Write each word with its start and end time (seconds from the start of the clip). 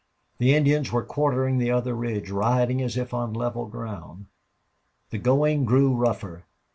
The 0.39 0.55
Indians 0.55 0.91
were 0.91 1.03
quartering 1.03 1.59
the 1.59 1.69
other 1.69 1.93
ridge, 1.93 2.31
riding 2.31 2.81
as 2.81 2.97
if 2.97 3.13
on 3.13 3.33
level 3.35 3.67
ground. 3.67 4.25
The 5.11 5.19
going 5.19 5.63
grew 5.63 5.93
rougher. 5.93 6.43